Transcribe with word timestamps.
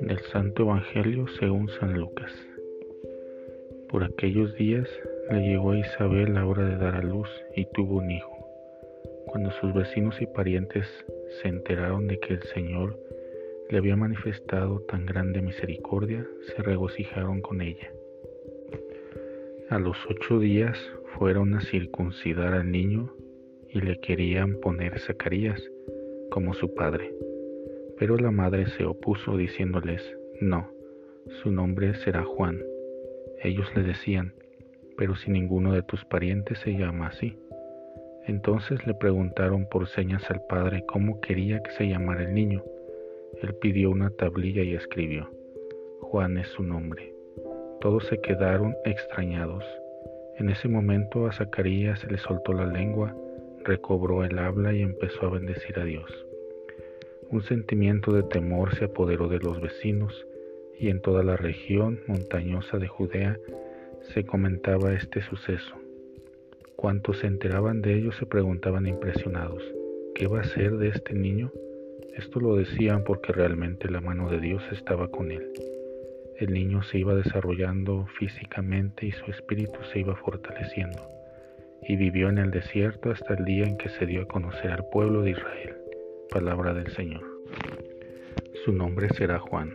Del 0.00 0.18
Santo 0.32 0.62
Evangelio 0.62 1.26
según 1.38 1.68
San 1.68 1.92
Lucas. 2.00 2.32
Por 3.90 4.04
aquellos 4.04 4.54
días 4.54 4.88
le 5.30 5.40
llegó 5.42 5.72
a 5.72 5.78
Isabel 5.78 6.32
la 6.34 6.46
hora 6.46 6.64
de 6.64 6.76
dar 6.78 6.94
a 6.94 7.02
luz 7.02 7.28
y 7.54 7.66
tuvo 7.74 7.98
un 7.98 8.10
hijo. 8.10 8.48
Cuando 9.26 9.50
sus 9.60 9.74
vecinos 9.74 10.20
y 10.22 10.26
parientes 10.26 10.86
se 11.42 11.48
enteraron 11.48 12.06
de 12.06 12.18
que 12.20 12.34
el 12.34 12.42
Señor 12.54 12.98
le 13.68 13.78
había 13.78 13.96
manifestado 13.96 14.80
tan 14.88 15.04
grande 15.04 15.42
misericordia, 15.42 16.26
se 16.54 16.62
regocijaron 16.62 17.42
con 17.42 17.60
ella. 17.60 17.92
A 19.68 19.78
los 19.78 19.98
ocho 20.08 20.38
días 20.38 20.78
fueron 21.18 21.54
a 21.54 21.60
circuncidar 21.60 22.54
al 22.54 22.70
niño 22.70 23.12
y 23.74 23.80
le 23.80 23.98
querían 23.98 24.54
poner 24.60 25.00
Zacarías 25.00 25.60
como 26.30 26.54
su 26.54 26.72
padre. 26.74 27.12
Pero 27.98 28.16
la 28.16 28.30
madre 28.30 28.66
se 28.66 28.84
opuso 28.84 29.36
diciéndoles, 29.36 30.16
no, 30.40 30.70
su 31.42 31.50
nombre 31.50 31.94
será 31.96 32.22
Juan. 32.22 32.62
Ellos 33.42 33.66
le 33.74 33.82
decían, 33.82 34.32
pero 34.96 35.16
si 35.16 35.32
ninguno 35.32 35.72
de 35.72 35.82
tus 35.82 36.04
parientes 36.04 36.58
se 36.60 36.72
llama 36.72 37.08
así. 37.08 37.36
Entonces 38.26 38.86
le 38.86 38.94
preguntaron 38.94 39.66
por 39.68 39.88
señas 39.88 40.30
al 40.30 40.40
padre 40.48 40.84
cómo 40.86 41.20
quería 41.20 41.60
que 41.60 41.72
se 41.72 41.88
llamara 41.88 42.22
el 42.22 42.32
niño. 42.32 42.62
Él 43.42 43.54
pidió 43.56 43.90
una 43.90 44.10
tablilla 44.10 44.62
y 44.62 44.74
escribió, 44.74 45.28
Juan 46.00 46.38
es 46.38 46.46
su 46.48 46.62
nombre. 46.62 47.12
Todos 47.80 48.06
se 48.06 48.20
quedaron 48.20 48.74
extrañados. 48.84 49.64
En 50.38 50.48
ese 50.48 50.68
momento 50.68 51.26
a 51.26 51.32
Zacarías 51.32 51.98
se 52.00 52.06
le 52.06 52.18
soltó 52.18 52.52
la 52.52 52.66
lengua, 52.66 53.14
recobró 53.64 54.24
el 54.24 54.38
habla 54.38 54.72
y 54.72 54.82
empezó 54.82 55.26
a 55.26 55.30
bendecir 55.30 55.78
a 55.78 55.84
Dios. 55.84 56.10
Un 57.30 57.42
sentimiento 57.42 58.12
de 58.12 58.22
temor 58.22 58.74
se 58.76 58.84
apoderó 58.84 59.28
de 59.28 59.38
los 59.38 59.60
vecinos 59.60 60.26
y 60.78 60.88
en 60.88 61.00
toda 61.00 61.22
la 61.22 61.36
región 61.36 62.00
montañosa 62.06 62.78
de 62.78 62.88
Judea 62.88 63.38
se 64.12 64.24
comentaba 64.24 64.94
este 64.94 65.22
suceso. 65.22 65.74
Cuantos 66.76 67.20
se 67.20 67.26
enteraban 67.26 67.80
de 67.80 67.94
ello 67.94 68.12
se 68.12 68.26
preguntaban 68.26 68.86
impresionados, 68.86 69.62
¿qué 70.14 70.26
va 70.26 70.40
a 70.40 70.44
ser 70.44 70.76
de 70.76 70.88
este 70.88 71.14
niño? 71.14 71.50
Esto 72.16 72.40
lo 72.40 72.56
decían 72.56 73.02
porque 73.04 73.32
realmente 73.32 73.90
la 73.90 74.00
mano 74.00 74.28
de 74.30 74.38
Dios 74.38 74.62
estaba 74.70 75.08
con 75.08 75.30
él. 75.30 75.50
El 76.36 76.52
niño 76.52 76.82
se 76.82 76.98
iba 76.98 77.14
desarrollando 77.14 78.06
físicamente 78.18 79.06
y 79.06 79.12
su 79.12 79.30
espíritu 79.30 79.78
se 79.92 80.00
iba 80.00 80.14
fortaleciendo, 80.16 81.00
y 81.86 81.96
vivió 81.96 82.28
en 82.28 82.38
el 82.38 82.50
desierto 82.50 83.10
hasta 83.10 83.34
el 83.34 83.44
día 83.44 83.64
en 83.64 83.76
que 83.76 83.88
se 83.88 84.06
dio 84.06 84.22
a 84.22 84.26
conocer 84.26 84.70
al 84.70 84.84
pueblo 84.90 85.22
de 85.22 85.30
Israel. 85.30 85.74
Palabra 86.30 86.74
del 86.74 86.90
Señor. 86.92 87.22
Su 88.64 88.72
nombre 88.72 89.08
será 89.10 89.38
Juan. 89.38 89.72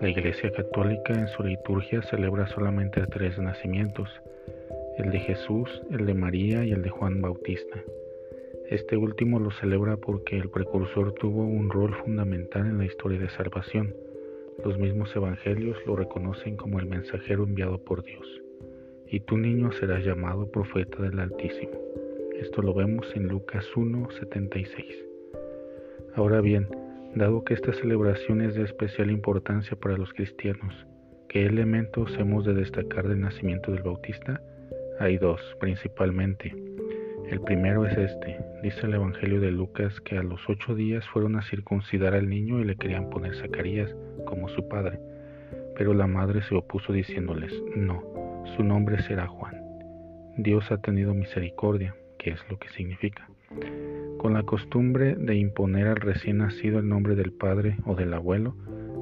La 0.00 0.08
Iglesia 0.08 0.50
Católica 0.52 1.12
en 1.12 1.28
su 1.28 1.42
liturgia 1.42 2.02
celebra 2.02 2.46
solamente 2.48 3.06
tres 3.06 3.38
nacimientos, 3.38 4.08
el 4.98 5.10
de 5.10 5.20
Jesús, 5.20 5.68
el 5.90 6.06
de 6.06 6.14
María 6.14 6.64
y 6.64 6.72
el 6.72 6.82
de 6.82 6.90
Juan 6.90 7.20
Bautista. 7.20 7.82
Este 8.68 8.96
último 8.96 9.38
lo 9.38 9.50
celebra 9.50 9.96
porque 9.96 10.36
el 10.36 10.50
precursor 10.50 11.12
tuvo 11.14 11.42
un 11.42 11.70
rol 11.70 11.94
fundamental 12.04 12.66
en 12.66 12.78
la 12.78 12.84
historia 12.84 13.18
de 13.18 13.28
salvación 13.30 13.94
los 14.64 14.78
mismos 14.78 15.14
evangelios 15.16 15.78
lo 15.86 15.96
reconocen 15.96 16.56
como 16.56 16.78
el 16.80 16.86
mensajero 16.86 17.44
enviado 17.44 17.78
por 17.78 18.04
Dios. 18.04 18.26
Y 19.12 19.18
tu 19.20 19.36
niño 19.36 19.72
será 19.72 19.98
llamado 19.98 20.48
profeta 20.52 21.02
del 21.02 21.18
Altísimo. 21.18 21.72
Esto 22.40 22.62
lo 22.62 22.72
vemos 22.72 23.10
en 23.16 23.26
Lucas 23.26 23.66
1:76. 23.74 25.04
Ahora 26.14 26.40
bien, 26.40 26.68
dado 27.16 27.42
que 27.42 27.54
esta 27.54 27.72
celebración 27.72 28.40
es 28.40 28.54
de 28.54 28.62
especial 28.62 29.10
importancia 29.10 29.76
para 29.76 29.96
los 29.96 30.12
cristianos, 30.12 30.86
¿qué 31.28 31.44
elementos 31.44 32.16
hemos 32.20 32.44
de 32.44 32.54
destacar 32.54 33.08
del 33.08 33.20
nacimiento 33.20 33.72
del 33.72 33.82
Bautista? 33.82 34.40
Hay 35.00 35.18
dos, 35.18 35.40
principalmente. 35.58 36.54
El 37.28 37.40
primero 37.40 37.86
es 37.86 37.98
este. 37.98 38.38
Dice 38.62 38.86
el 38.86 38.94
Evangelio 38.94 39.40
de 39.40 39.50
Lucas 39.50 40.00
que 40.02 40.18
a 40.18 40.22
los 40.22 40.40
ocho 40.48 40.76
días 40.76 41.04
fueron 41.08 41.34
a 41.34 41.42
circuncidar 41.42 42.14
al 42.14 42.28
niño 42.28 42.60
y 42.60 42.64
le 42.64 42.76
querían 42.76 43.10
poner 43.10 43.34
Zacarías 43.34 43.92
como 44.24 44.48
su 44.48 44.68
padre. 44.68 45.00
Pero 45.76 45.94
la 45.94 46.06
madre 46.06 46.42
se 46.42 46.54
opuso 46.54 46.92
diciéndoles, 46.92 47.52
no, 47.74 48.20
su 48.56 48.64
nombre 48.64 49.02
será 49.02 49.26
Juan. 49.26 49.54
Dios 50.36 50.70
ha 50.70 50.78
tenido 50.78 51.14
misericordia, 51.14 51.94
que 52.18 52.30
es 52.30 52.40
lo 52.48 52.58
que 52.58 52.68
significa. 52.70 53.28
Con 54.18 54.34
la 54.34 54.42
costumbre 54.42 55.16
de 55.16 55.36
imponer 55.36 55.86
al 55.88 55.96
recién 55.96 56.38
nacido 56.38 56.78
el 56.78 56.88
nombre 56.88 57.16
del 57.16 57.32
padre 57.32 57.76
o 57.84 57.94
del 57.94 58.14
abuelo, 58.14 58.54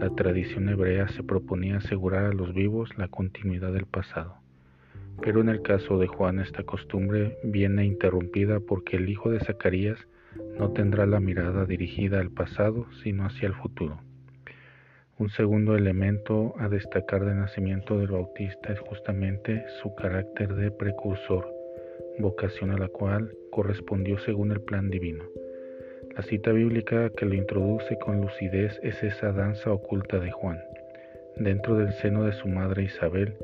la 0.00 0.10
tradición 0.10 0.68
hebrea 0.68 1.08
se 1.08 1.22
proponía 1.22 1.76
asegurar 1.76 2.24
a 2.24 2.32
los 2.32 2.52
vivos 2.54 2.90
la 2.98 3.08
continuidad 3.08 3.72
del 3.72 3.86
pasado. 3.86 4.36
Pero 5.20 5.40
en 5.40 5.48
el 5.48 5.62
caso 5.62 5.98
de 5.98 6.06
Juan 6.06 6.40
esta 6.40 6.64
costumbre 6.64 7.38
viene 7.44 7.84
interrumpida 7.84 8.60
porque 8.60 8.96
el 8.96 9.08
hijo 9.08 9.30
de 9.30 9.40
Zacarías 9.40 9.98
no 10.58 10.70
tendrá 10.70 11.06
la 11.06 11.20
mirada 11.20 11.66
dirigida 11.66 12.20
al 12.20 12.30
pasado, 12.30 12.86
sino 13.02 13.24
hacia 13.24 13.46
el 13.46 13.54
futuro. 13.54 14.00
Un 15.18 15.28
segundo 15.28 15.76
elemento 15.76 16.54
a 16.58 16.68
destacar 16.68 17.24
del 17.24 17.36
nacimiento 17.36 17.98
del 17.98 18.08
Bautista 18.08 18.72
es 18.72 18.80
justamente 18.80 19.62
su 19.82 19.94
carácter 19.94 20.54
de 20.54 20.70
precursor, 20.70 21.46
vocación 22.18 22.70
a 22.70 22.78
la 22.78 22.88
cual 22.88 23.30
correspondió 23.50 24.18
según 24.18 24.52
el 24.52 24.60
plan 24.62 24.88
divino. 24.90 25.24
La 26.16 26.22
cita 26.22 26.52
bíblica 26.52 27.10
que 27.10 27.26
lo 27.26 27.34
introduce 27.34 27.98
con 27.98 28.20
lucidez 28.20 28.80
es 28.82 29.02
esa 29.02 29.32
danza 29.32 29.70
oculta 29.70 30.18
de 30.18 30.30
Juan, 30.30 30.58
dentro 31.36 31.76
del 31.76 31.92
seno 31.92 32.24
de 32.24 32.32
su 32.32 32.48
madre 32.48 32.84
Isabel, 32.84 33.34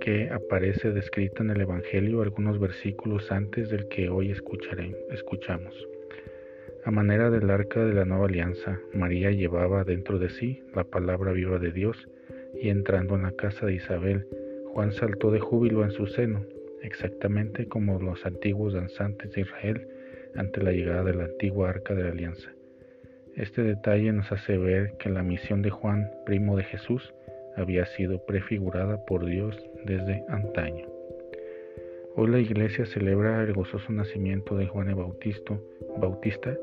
que 0.00 0.28
aparece 0.30 0.92
descrita 0.92 1.42
en 1.42 1.50
el 1.50 1.60
Evangelio 1.62 2.22
algunos 2.22 2.58
versículos 2.58 3.32
antes 3.32 3.70
del 3.70 3.88
que 3.88 4.08
hoy 4.08 4.30
escuchamos. 4.30 5.93
A 6.84 6.90
manera 6.90 7.30
del 7.30 7.48
arca 7.48 7.82
de 7.82 7.94
la 7.94 8.04
nueva 8.04 8.26
alianza, 8.26 8.78
María 8.92 9.30
llevaba 9.30 9.84
dentro 9.84 10.18
de 10.18 10.28
sí 10.28 10.62
la 10.74 10.84
palabra 10.84 11.32
viva 11.32 11.58
de 11.58 11.72
Dios 11.72 12.08
y 12.60 12.68
entrando 12.68 13.14
en 13.14 13.22
la 13.22 13.32
casa 13.32 13.64
de 13.64 13.74
Isabel, 13.74 14.26
Juan 14.66 14.92
saltó 14.92 15.30
de 15.30 15.40
júbilo 15.40 15.82
en 15.82 15.92
su 15.92 16.06
seno, 16.06 16.44
exactamente 16.82 17.68
como 17.68 17.98
los 18.00 18.26
antiguos 18.26 18.74
danzantes 18.74 19.32
de 19.32 19.40
Israel 19.40 19.88
ante 20.36 20.62
la 20.62 20.72
llegada 20.72 21.04
de 21.04 21.14
la 21.14 21.24
antigua 21.24 21.70
arca 21.70 21.94
de 21.94 22.02
la 22.02 22.10
alianza. 22.10 22.50
Este 23.34 23.62
detalle 23.62 24.12
nos 24.12 24.30
hace 24.30 24.58
ver 24.58 24.92
que 24.98 25.08
la 25.08 25.22
misión 25.22 25.62
de 25.62 25.70
Juan, 25.70 26.10
primo 26.26 26.54
de 26.54 26.64
Jesús, 26.64 27.14
había 27.56 27.86
sido 27.86 28.26
prefigurada 28.26 29.04
por 29.06 29.24
Dios 29.24 29.58
desde 29.86 30.22
antaño. 30.28 30.93
Hoy 32.16 32.30
la 32.30 32.38
iglesia 32.38 32.86
celebra 32.86 33.42
el 33.42 33.52
gozoso 33.54 33.92
nacimiento 33.92 34.56
de 34.56 34.68
Juan 34.68 34.88
el 34.88 34.94
Bautista, 34.94 35.58
Bautista, 35.98 36.56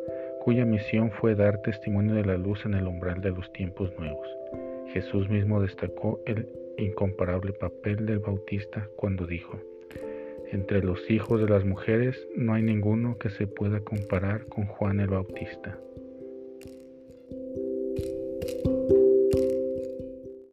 cuya 0.43 0.63
misión 0.63 1.11
fue 1.11 1.35
dar 1.35 1.61
testimonio 1.61 2.15
de 2.15 2.23
la 2.23 2.37
luz 2.37 2.65
en 2.65 2.73
el 2.73 2.87
umbral 2.87 3.19
de 3.19 3.31
los 3.31 3.51
tiempos 3.51 3.91
nuevos. 3.99 4.27
Jesús 4.93 5.29
mismo 5.29 5.61
destacó 5.61 6.21
el 6.25 6.47
incomparable 6.77 7.51
papel 7.51 8.05
del 8.05 8.19
Bautista 8.19 8.87
cuando 8.95 9.27
dijo, 9.27 9.59
entre 10.51 10.81
los 10.81 11.11
hijos 11.11 11.41
de 11.41 11.49
las 11.49 11.65
mujeres 11.65 12.15
no 12.35 12.53
hay 12.53 12.63
ninguno 12.63 13.17
que 13.17 13.29
se 13.29 13.45
pueda 13.45 13.81
comparar 13.81 14.45
con 14.45 14.65
Juan 14.67 15.01
el 15.01 15.07
Bautista. 15.07 15.77